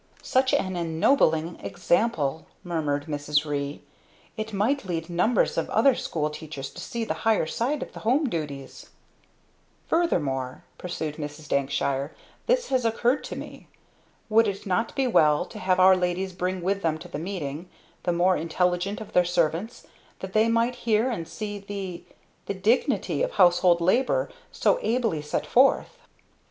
"Such 0.23 0.51
an 0.55 0.75
ennobling 0.75 1.59
example!" 1.59 2.47
murmured 2.63 3.05
Mrs. 3.05 3.45
Ree. 3.47 3.83
"It 4.35 4.51
might 4.51 4.83
lead 4.83 5.11
numbers 5.11 5.59
of 5.59 5.69
other 5.69 5.93
school 5.93 6.31
teachers 6.31 6.71
to 6.71 6.81
see 6.81 7.03
the 7.03 7.13
higher 7.21 7.45
side 7.45 7.83
of 7.83 7.93
the 7.93 7.99
home 7.99 8.27
duties!" 8.27 8.89
"Furthermore," 9.85 10.63
pursued 10.79 11.17
Mrs. 11.17 11.47
Dankshire, 11.49 12.15
"this 12.47 12.69
has 12.69 12.83
occured 12.83 13.23
to 13.25 13.35
me. 13.35 13.67
Would 14.27 14.47
it 14.47 14.65
not 14.65 14.95
be 14.95 15.05
well 15.05 15.45
to 15.45 15.59
have 15.59 15.79
our 15.79 15.95
ladies 15.95 16.33
bring 16.33 16.63
with 16.63 16.81
them 16.81 16.97
to 16.97 17.07
the 17.07 17.19
meeting 17.19 17.69
the 18.01 18.11
more 18.11 18.35
intelligent 18.35 19.01
of 19.01 19.13
their 19.13 19.23
servants; 19.23 19.85
that 20.19 20.33
they 20.33 20.49
might 20.49 20.77
hear 20.87 21.11
and 21.11 21.27
see 21.27 21.59
the 21.59 22.03
the 22.47 22.55
dignity 22.55 23.21
of 23.21 23.33
household 23.33 23.79
labor 23.79 24.31
so 24.51 24.79
ably 24.81 25.21
set 25.21 25.45
forth? 25.45 25.99